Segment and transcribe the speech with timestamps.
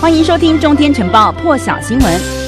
[0.00, 2.47] 欢迎收听《中天晨报》破晓新闻。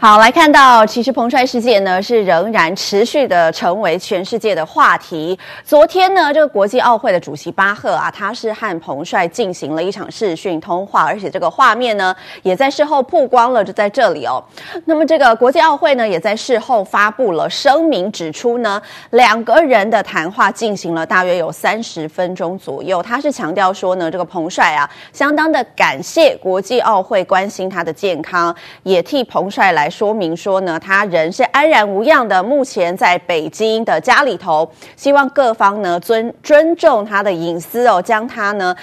[0.00, 5.36] 好，来看到，其实彭帅事件呢是仍然持续的成为全世界的话题。
[5.64, 12.14] 昨天呢，这个国际奥会的主席巴赫啊，他是和彭帅进行了一场视讯通话，而且这个画面呢
[12.44, 14.40] 也在事后曝光了，就在这里哦。
[14.84, 18.80] 那么这个国际奥会呢也在事后发布了声明，指出呢
[19.10, 23.02] 两个人的谈话进行了大约有三十分钟左右。
[23.02, 29.87] 他是强调说呢，这个彭帅啊相当的感谢国际奥会关心他的健康，也替彭帅来。
[29.90, 38.74] 说明说呢，他人是安然无恙的，目前在北京的家里头，希望各方呢尊尊重他的隐私哦，将他呢。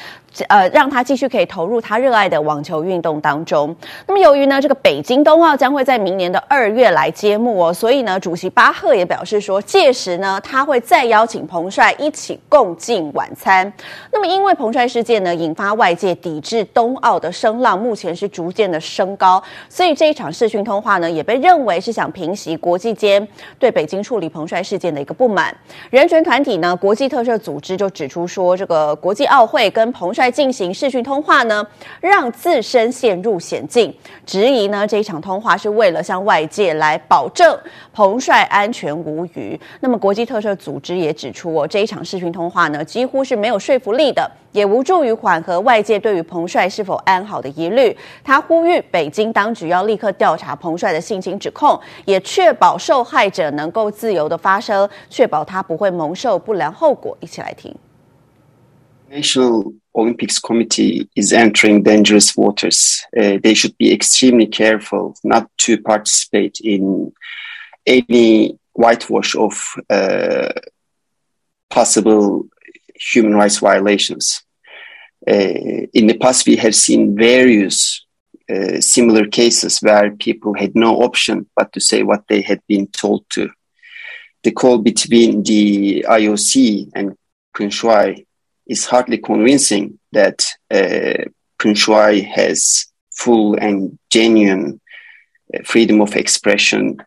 [0.50, 3.76] 呃，让他继续可以投入他热爱的网球运动当中。
[4.06, 13.72] 那么，由于呢，这个北京冬奥将会在明年的二月来揭幕哦，所以呢，主席巴赫也表示说，届时呢，他会再邀请彭帅一起共进晚餐。
[14.12, 23.26] 那么，因为彭帅事件呢，引发外界抵制冬奥的声浪，目前是逐渐的升高，所以这一场视讯通话呢，也被认为是想平息国际间
[23.58, 25.56] 对北京处理彭帅事件的一个不满。
[25.90, 30.25] 人权团体呢，国际特赦组织就指出说，这个国际奥会跟彭帅。
[30.26, 31.64] 在进行视讯通话呢，
[32.02, 33.96] 让自身陷入险境，
[34.26, 37.56] 质疑呢这一场通话是为了向外界来保证
[37.94, 39.60] 彭帅安全无虞。
[39.82, 47.96] 那么国际特赦组织也指出哦，这一场视讯通话呢几乎是没有说服力的，也无助于缓和外界对于彭帅是否安好的疑虑。
[48.24, 57.16] 他呼吁北京当局要立刻调查彭帅的性侵指控，也确保受害者能够自由的发声，确保他不会蒙受不良后果。
[57.20, 57.72] 一起来听。
[59.96, 63.06] Olympics Committee is entering dangerous waters.
[63.18, 67.14] Uh, they should be extremely careful not to participate in
[67.86, 70.52] any whitewash of uh,
[71.70, 72.48] possible
[72.96, 74.44] human rights violations.
[75.28, 78.06] Uh, in the past, we have seen various
[78.50, 82.88] uh, similar cases where people had no option but to say what they had been
[82.88, 83.50] told to.
[84.44, 87.18] The call between the IOC and
[87.54, 87.84] Prince
[88.68, 91.26] Is hardly convincing that uh,
[92.22, 94.82] has full and genuine
[95.54, 96.98] uh, freedom of expression,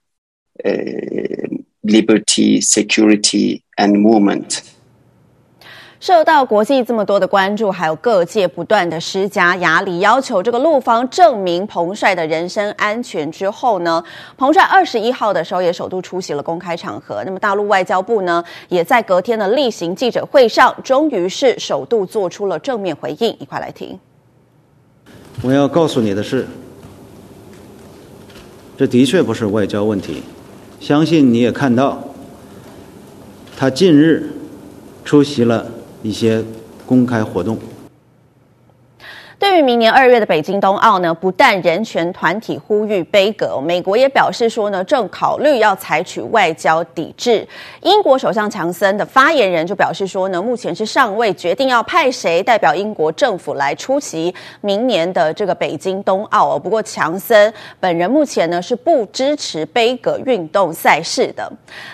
[0.65, 4.63] uh, liberty, security, and movement.
[6.01, 14.03] 受到国际这么多的关注，还有各界不断的施加压力，要求这个陆方证明彭帅的人身安全之后呢，
[14.37, 17.25] 彭帅二十一号的时候也首度出席了公开场合。
[17.27, 23.37] 那么大陆外交部呢，也在隔天的例行记者会上，终于是首度做出了正面回应。
[23.41, 23.99] 一块来听。
[25.43, 26.47] 我要告诉你的是，
[28.77, 30.23] 这的确不是外交问题，
[30.79, 32.01] 相信你也看到，
[33.57, 34.31] 他近日
[35.05, 35.67] 出席了。
[36.09, 36.43] 一些
[36.87, 37.59] 公开活动。
[39.39, 47.47] 对于明年二月的北京冬奥呢，不但人权团体呼吁杯葛，美国也表示说呢，正考虑要采取外交抵制。
[47.83, 56.59] 英国首相强森的发言人就表示说呢，目前是尚未决定要派谁代表英国政府来出席明年的这个北京冬奥哦。
[56.59, 61.49] 不过强森本人目前呢是不支持杯葛运动赛事的。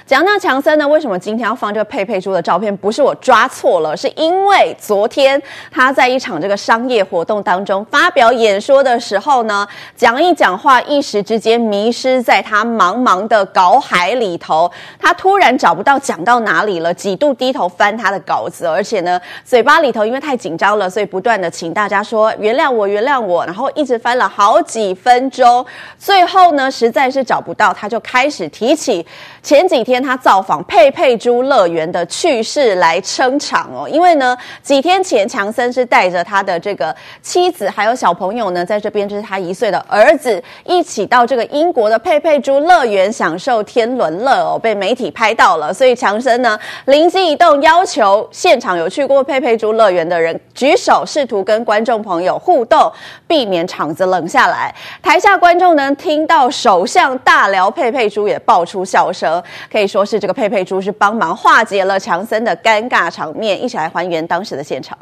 [0.06, 2.74] 讲到强森呢，为什么今天要放这个佩佩猪的照片？
[2.74, 5.40] 不是我抓错了，是因为昨天
[5.70, 7.33] 他在一场这个商业活动。
[7.42, 25.64] 当中发表演说的时候呢，讲一讲话，一时之间迷失在他茫茫的稿海里头，他突然找不到讲到哪里了，几度低头翻他的稿子，而且呢，嘴巴里头因为太紧张了，所以不断的请大家说原谅我，原谅我，然后一直翻了好几分钟，
[25.98, 29.06] 最后呢，实在是找不到，他就开始提起
[29.42, 36.94] 前几天他造访佩佩猪乐园的趣事来撑场哦，因为呢，几天前强森是带着他的这个。
[37.24, 45.72] 妻子还有小朋友呢，在这边，这是他一岁的儿子，一起到这个英国的佩佩猪乐园享受天伦乐哦，被媒体拍到了。
[45.72, 52.92] 所以强森呢灵机一动，要求现场有去过佩佩猪乐园的人举手，试图跟观众朋友互动，
[53.26, 54.72] 避免场子冷下来。
[55.02, 59.42] 台下观众呢听到首相大聊佩佩猪，也爆出笑声，
[59.72, 63.60] 可以说是这个佩佩猪是帮忙化解了强森的尴尬场面。
[63.64, 64.96] 一起来还原当时的现场。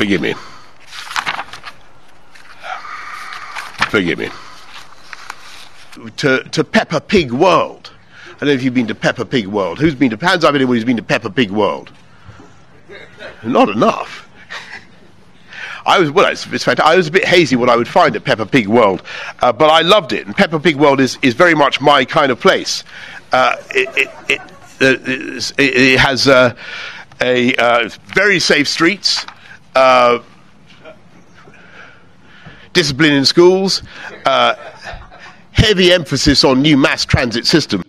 [0.00, 0.32] Forgive me.
[3.90, 4.30] Forgive me.
[6.16, 7.92] To, to Peppa Pig World.
[8.26, 9.78] I don't know if you've been to Peppa Pig World.
[9.78, 11.92] Who's been to, hands up anyone who's been to Peppa Pig World?
[13.44, 14.26] Not enough.
[15.84, 18.24] I was, well, it's, it's I was a bit hazy what I would find at
[18.24, 19.02] Peppa Pig World,
[19.40, 20.26] uh, but I loved it.
[20.26, 22.84] And Peppa Pig World is, is very much my kind of place.
[23.32, 24.40] Uh, it, it, it,
[24.80, 26.56] uh, it, has uh,
[27.20, 29.26] a uh, very safe streets
[29.74, 30.20] uh,
[32.72, 33.82] discipline in schools,
[34.26, 34.54] uh,
[35.52, 37.84] heavy emphasis on new mass transit systems.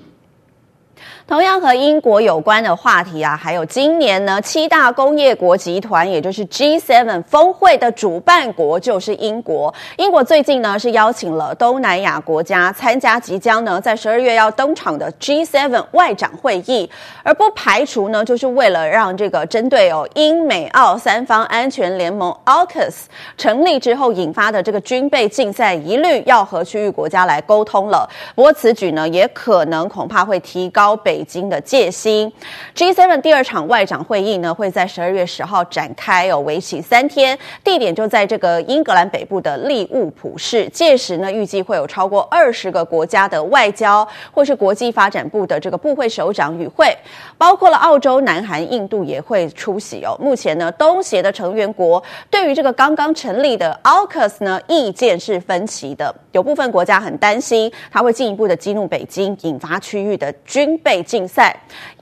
[1.31, 9.73] 同样和英国有关的话题啊，还有今年呢，七大工业国集团，也就是 G7 峰会的主办国就是英国。
[9.95, 16.91] 英国最近呢是邀请了东南亚国家参加即将呢在十二月要登场的 G7 外长会议，
[17.23, 23.03] 而不排除呢就是为了让这个针对哦英美澳三方安全联盟 AUKUS
[23.37, 28.05] 成立之后引发的这个军备竞赛一律，要和区域国家来沟通了。
[28.35, 31.20] 不过此举呢也可能恐怕会提高北。
[31.21, 32.33] 北京的戒心
[32.75, 40.67] ，G7 第二场外长会议呢，会在十二月十号展开哦，为期三天，地点就在这个英格兰北部的利物浦市。
[40.69, 46.91] 届时呢，预计会有超过二十个国家的外交或是国际发展部的这个部会首长与会，
[47.37, 50.17] 包括了澳洲、南韩、印度也会出席哦。
[50.19, 61.05] 目前呢，东协的成员国对于这个刚刚成立的 AUKUS 呢，意见是分歧的，有部分国家很担心，它会进一步的激怒北京，引发区域的军备。
[61.11, 61.53] 竞赛，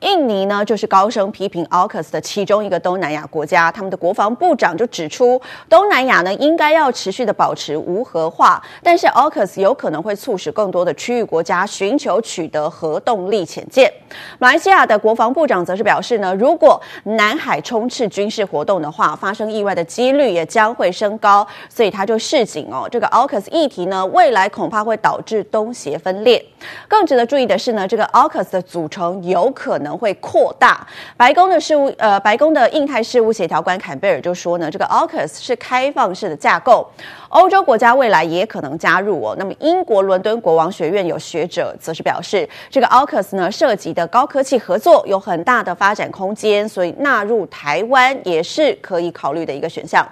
[0.01, 13.91] 印尼呢就是高声批评 AUKUS 的其中一个东南亚国家，他们的国防部长就指出，东南亚呢应该要持续的保持无核化，但是 AUKUS 有可能会促使更多的区域国家寻求取得核动力潜舰。
[14.37, 26.45] 马来西亚的国防部长则是表示呢，如果南海充斥军事活动的话，发生意外的几率也将会升高，所以他就示警哦，这个 AUKUS 议题呢，未来恐怕会导致东协分裂。
[26.87, 29.19] 更值得注意的是呢，这个 AUKUS 的组成。
[29.23, 30.85] 有可能会扩大。
[31.15, 36.87] 白宫的事务，呃，白宫的印太事务协调官坎贝尔就说呢，这个 AUKUS 是开放式的架构，
[37.29, 39.35] 欧洲国家未来也可能加入哦。
[39.37, 50.07] 那么，英国伦敦国王学院有学者则是表示，这个 AUKUS 呢涉及的高科技合作有很大的发展空间，所以纳入台湾也是可以考虑的一个选项。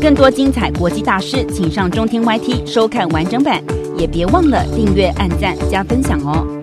[0.00, 3.62] 更多精彩国际大事，请上中天 YT 收看完整版，
[3.96, 6.61] 也别忘了订阅、按赞、加分享哦。